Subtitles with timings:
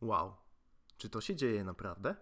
[0.00, 0.36] Wow,
[0.96, 2.14] czy to się dzieje naprawdę?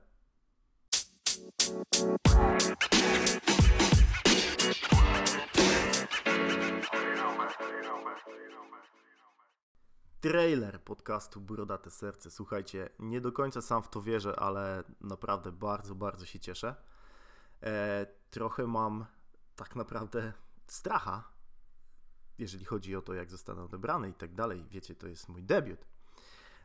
[10.20, 12.30] Trailer podcastu Brodate Serce.
[12.30, 16.74] Słuchajcie, nie do końca sam w to wierzę, ale naprawdę bardzo, bardzo się cieszę.
[17.62, 19.06] E, trochę mam
[19.56, 20.32] tak naprawdę
[20.66, 21.32] stracha,
[22.38, 24.64] jeżeli chodzi o to, jak zostanę odebrany i tak dalej.
[24.70, 25.86] Wiecie, to jest mój debiut.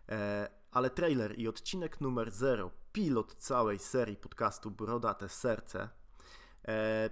[0.10, 5.90] E, ale trailer i odcinek numer 0, pilot całej serii podcastu Brodate Serce.
[6.68, 7.10] E,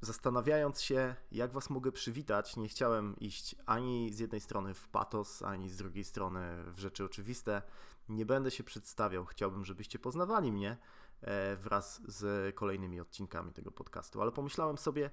[0.00, 5.42] zastanawiając się, jak Was mogę przywitać, nie chciałem iść ani z jednej strony w patos,
[5.42, 7.62] ani z drugiej strony w rzeczy oczywiste.
[8.08, 9.24] Nie będę się przedstawiał.
[9.24, 10.76] Chciałbym, żebyście poznawali mnie
[11.20, 15.10] e, wraz z kolejnymi odcinkami tego podcastu, ale pomyślałem sobie,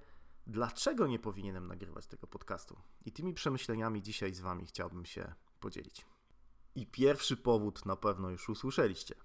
[0.47, 2.77] dlaczego nie powinienem nagrywać tego podcastu.
[3.05, 6.14] I tymi przemyśleniami dzisiaj z Wami chciałbym się podzielić.
[6.75, 9.15] I pierwszy powód na pewno już usłyszeliście.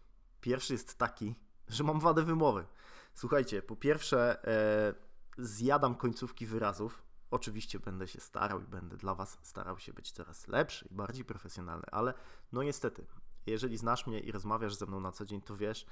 [0.40, 1.34] Pierwszy jest taki,
[1.68, 2.66] że mam wadę wymowy.
[3.14, 4.94] Słuchajcie, po pierwsze, e,
[5.38, 7.02] zjadam końcówki wyrazów.
[7.30, 11.24] Oczywiście będę się starał i będę dla Was starał się być coraz lepszy i bardziej
[11.24, 12.14] profesjonalny, ale
[12.52, 13.06] no niestety,
[13.46, 15.86] jeżeli znasz mnie i rozmawiasz ze mną na co dzień, to wiesz,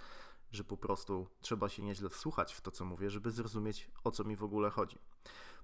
[0.51, 4.25] że po prostu trzeba się nieźle wsłuchać w to, co mówię, żeby zrozumieć, o co
[4.25, 4.99] mi w ogóle chodzi.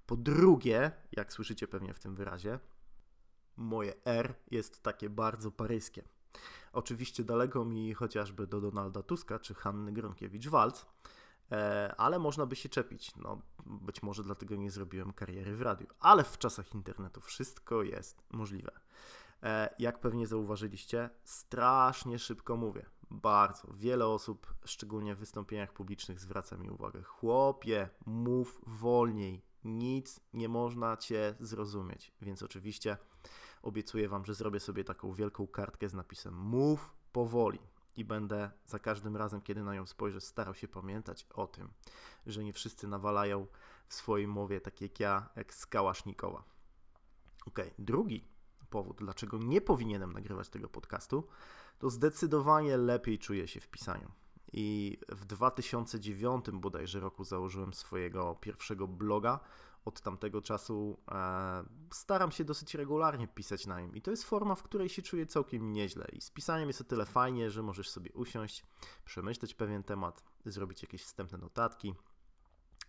[0.06, 2.58] Po drugie, jak słyszycie pewnie w tym wyrazie,
[3.56, 6.02] moje R jest takie bardzo paryskie.
[6.72, 10.84] Oczywiście daleko mi chociażby do Donalda Tuska czy Hanny Gronkiewicz-Walc,
[11.52, 13.16] e, ale można by się czepić.
[13.16, 18.22] No, być może dlatego nie zrobiłem kariery w radiu, ale w czasach internetu wszystko jest
[18.32, 18.72] możliwe.
[19.42, 22.86] E, jak pewnie zauważyliście, strasznie szybko mówię.
[23.10, 23.68] Bardzo.
[23.74, 27.02] Wiele osób, szczególnie w wystąpieniach publicznych, zwraca mi uwagę.
[27.02, 29.42] Chłopie, mów wolniej.
[29.64, 32.12] Nic nie można cię zrozumieć.
[32.22, 32.96] Więc oczywiście
[33.64, 37.58] obiecuję Wam, że zrobię sobie taką wielką kartkę z napisem Mów powoli
[37.96, 41.68] i będę za każdym razem, kiedy na nią spojrzę, starał się pamiętać o tym,
[42.26, 43.46] że nie wszyscy nawalają
[43.88, 46.44] w swojej mowie tak jak ja, jak z Kałasznikowa.
[47.46, 48.24] Ok, drugi
[48.70, 51.26] powód, dlaczego nie powinienem nagrywać tego podcastu,
[51.78, 54.10] to zdecydowanie lepiej czuję się w pisaniu.
[54.52, 59.40] I w 2009 bodajże roku założyłem swojego pierwszego bloga.
[59.84, 63.94] Od tamtego czasu e, staram się dosyć regularnie pisać na nim.
[63.94, 66.06] I to jest forma, w której się czuję całkiem nieźle.
[66.12, 68.64] I z pisaniem jest o tyle fajnie, że możesz sobie usiąść,
[69.04, 71.94] przemyśleć pewien temat, zrobić jakieś wstępne notatki,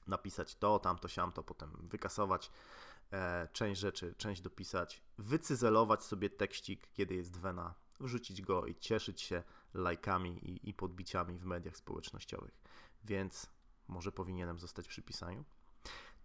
[0.08, 2.52] napisać to, tamto, siamto, potem wykasować
[3.12, 9.22] e, część rzeczy, część dopisać, wycyzelować sobie tekścik, kiedy jest wena, wrzucić go i cieszyć
[9.22, 12.58] się lajkami i, i podbiciami w mediach społecznościowych.
[13.04, 13.50] Więc
[13.88, 15.44] może powinienem zostać przy pisaniu.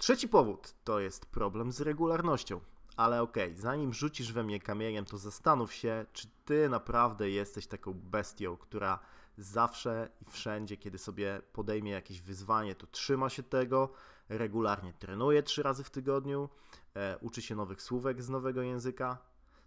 [0.00, 2.60] Trzeci powód to jest problem z regularnością.
[2.96, 7.66] Ale okej, okay, zanim rzucisz we mnie kamieniem, to zastanów się, czy ty naprawdę jesteś
[7.66, 8.98] taką bestią, która
[9.38, 13.92] zawsze i wszędzie, kiedy sobie podejmie jakieś wyzwanie, to trzyma się tego,
[14.28, 16.48] regularnie trenuje trzy razy w tygodniu,
[16.94, 19.18] e, uczy się nowych słówek z nowego języka.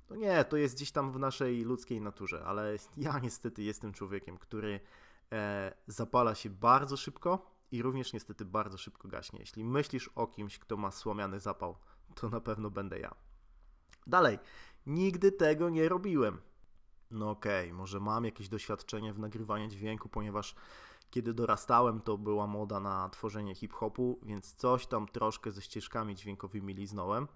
[0.09, 4.37] No nie, to jest gdzieś tam w naszej ludzkiej naturze, ale ja niestety jestem człowiekiem,
[4.37, 4.79] który
[5.31, 9.39] e, zapala się bardzo szybko i również niestety bardzo szybko gaśnie.
[9.39, 11.77] Jeśli myślisz o kimś, kto ma słomiany zapał,
[12.15, 13.15] to na pewno będę ja.
[14.07, 14.39] Dalej,
[14.85, 16.41] nigdy tego nie robiłem.
[17.11, 20.55] No okej, okay, może mam jakieś doświadczenie w nagrywaniu dźwięku, ponieważ
[21.09, 26.73] kiedy dorastałem, to była moda na tworzenie hip-hopu, więc coś tam troszkę ze ścieżkami dźwiękowymi
[26.73, 27.27] liznąłem,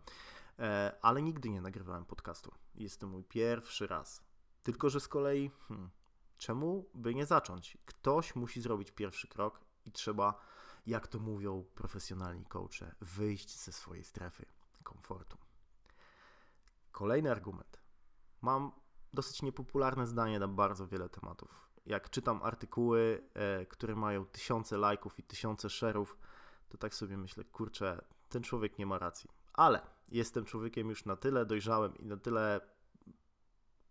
[0.60, 2.52] e, ale nigdy nie nagrywałem podcastu.
[2.76, 4.24] Jest to mój pierwszy raz.
[4.64, 5.90] Tylko, że z kolei, hmm,
[6.38, 7.78] czemu by nie zacząć?
[7.86, 10.40] Ktoś musi zrobić pierwszy krok i trzeba,
[10.86, 14.46] jak to mówią profesjonalni coache, wyjść ze swojej strefy
[14.84, 15.38] komfortu.
[16.92, 17.82] Kolejny argument.
[18.42, 18.72] Mam
[19.14, 21.70] dosyć niepopularne zdanie na bardzo wiele tematów.
[21.86, 26.18] Jak czytam artykuły, e, które mają tysiące lajków i tysiące szerów,
[26.70, 29.30] to tak sobie myślę, kurczę, ten człowiek nie ma racji.
[29.54, 32.62] Ale jestem człowiekiem już na tyle dojrzałym i na tyle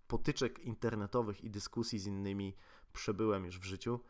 [0.06, 2.56] potyczek internetowych i dyskusji z innymi
[2.92, 4.00] przebyłem już w życiu,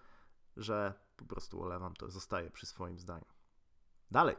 [0.57, 3.27] że po prostu olewam to, zostaję przy swoim zdaniu.
[4.11, 4.37] Dalej.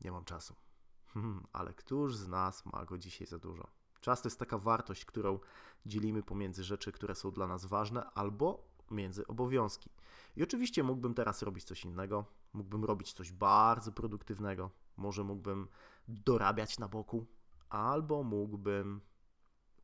[0.00, 0.54] Nie mam czasu.
[1.08, 3.70] Hmm, ale któż z nas ma go dzisiaj za dużo?
[4.00, 5.38] Czas to jest taka wartość, którą
[5.86, 9.90] dzielimy pomiędzy rzeczy, które są dla nas ważne, albo między obowiązki.
[10.36, 15.68] I oczywiście mógłbym teraz robić coś innego, mógłbym robić coś bardzo produktywnego, może mógłbym
[16.08, 17.26] dorabiać na boku,
[17.68, 19.00] albo mógłbym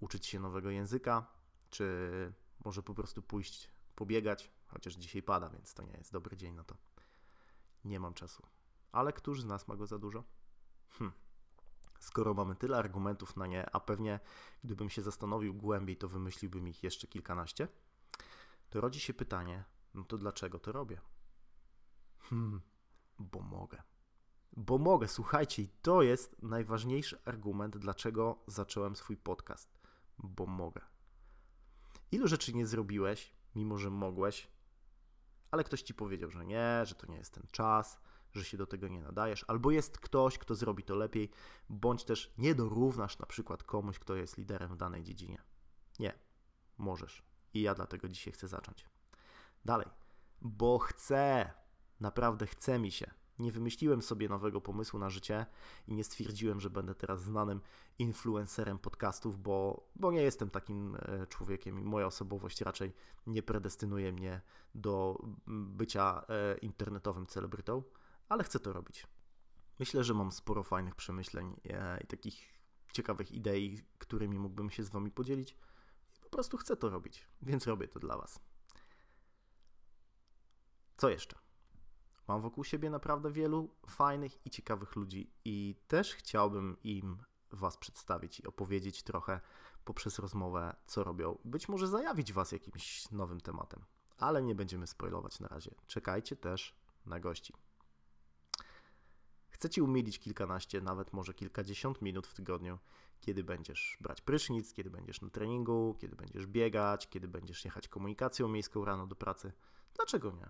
[0.00, 1.26] uczyć się nowego języka,
[1.70, 2.32] czy
[2.64, 6.64] może po prostu pójść pobiegać, chociaż dzisiaj pada, więc to nie jest dobry dzień na
[6.64, 6.76] to.
[7.84, 8.42] Nie mam czasu.
[8.92, 10.24] Ale któż z nas ma go za dużo?
[10.90, 11.12] Hm.
[11.98, 14.20] skoro mamy tyle argumentów na nie, a pewnie
[14.64, 17.68] gdybym się zastanowił głębiej, to wymyśliłbym ich jeszcze kilkanaście,
[18.70, 19.64] to rodzi się pytanie,
[19.94, 21.00] no to dlaczego to robię?
[22.18, 22.60] Hmm,
[23.18, 23.82] bo mogę.
[24.56, 29.78] Bo mogę, słuchajcie, i to jest najważniejszy argument, dlaczego zacząłem swój podcast.
[30.18, 30.80] Bo mogę.
[32.12, 34.48] Ilu rzeczy nie zrobiłeś, mimo że mogłeś,
[35.54, 38.00] ale ktoś ci powiedział, że nie, że to nie jest ten czas,
[38.32, 41.30] że się do tego nie nadajesz, albo jest ktoś, kto zrobi to lepiej,
[41.68, 45.42] bądź też nie dorównasz na przykład komuś, kto jest liderem w danej dziedzinie.
[45.98, 46.18] Nie,
[46.78, 47.22] możesz.
[47.54, 48.86] I ja dlatego dzisiaj chcę zacząć.
[49.64, 49.86] Dalej,
[50.40, 51.50] bo chcę,
[52.00, 53.10] naprawdę chce mi się.
[53.38, 55.46] Nie wymyśliłem sobie nowego pomysłu na życie
[55.88, 57.60] i nie stwierdziłem, że będę teraz znanym
[57.98, 62.92] influencerem podcastów, bo, bo nie jestem takim e, człowiekiem i moja osobowość raczej
[63.26, 64.40] nie predestynuje mnie
[64.74, 67.82] do bycia e, internetowym celebrytą,
[68.28, 69.06] ale chcę to robić.
[69.78, 72.54] Myślę, że mam sporo fajnych przemyśleń e, i takich
[72.92, 75.56] ciekawych idei, którymi mógłbym się z Wami podzielić.
[76.16, 78.40] I po prostu chcę to robić, więc robię to dla Was.
[80.96, 81.43] Co jeszcze?
[82.28, 87.18] Mam wokół siebie naprawdę wielu fajnych i ciekawych ludzi i też chciałbym im
[87.50, 89.40] Was przedstawić i opowiedzieć trochę
[89.84, 91.38] poprzez rozmowę, co robią.
[91.44, 93.84] Być może zajawić Was jakimś nowym tematem,
[94.18, 95.74] ale nie będziemy spoilować na razie.
[95.86, 96.76] Czekajcie też
[97.06, 97.54] na gości.
[99.50, 102.78] Chcę Ci umilić kilkanaście, nawet może kilkadziesiąt minut w tygodniu,
[103.20, 108.48] kiedy będziesz brać prysznic, kiedy będziesz na treningu, kiedy będziesz biegać, kiedy będziesz jechać komunikacją
[108.48, 109.52] miejską rano do pracy.
[109.94, 110.46] Dlaczego nie?